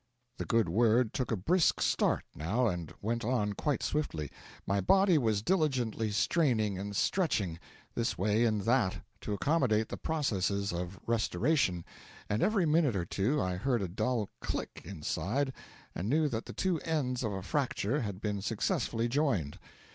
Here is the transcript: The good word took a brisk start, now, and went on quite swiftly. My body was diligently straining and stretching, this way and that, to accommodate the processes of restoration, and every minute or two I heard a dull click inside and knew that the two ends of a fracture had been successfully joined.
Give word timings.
The 0.39 0.45
good 0.45 0.67
word 0.67 1.13
took 1.13 1.29
a 1.31 1.35
brisk 1.35 1.79
start, 1.79 2.23
now, 2.33 2.65
and 2.65 2.91
went 3.03 3.23
on 3.23 3.53
quite 3.53 3.83
swiftly. 3.83 4.31
My 4.65 4.81
body 4.81 5.19
was 5.19 5.43
diligently 5.43 6.09
straining 6.09 6.75
and 6.79 6.95
stretching, 6.95 7.59
this 7.93 8.17
way 8.17 8.45
and 8.45 8.61
that, 8.63 9.05
to 9.19 9.33
accommodate 9.33 9.89
the 9.89 9.97
processes 9.97 10.73
of 10.73 10.99
restoration, 11.05 11.85
and 12.27 12.41
every 12.41 12.65
minute 12.65 12.95
or 12.95 13.05
two 13.05 13.39
I 13.39 13.57
heard 13.57 13.83
a 13.83 13.87
dull 13.87 14.31
click 14.39 14.81
inside 14.83 15.53
and 15.93 16.09
knew 16.09 16.27
that 16.29 16.45
the 16.45 16.53
two 16.53 16.79
ends 16.79 17.21
of 17.23 17.31
a 17.33 17.43
fracture 17.43 18.01
had 18.01 18.19
been 18.19 18.41
successfully 18.41 19.07
joined. 19.07 19.59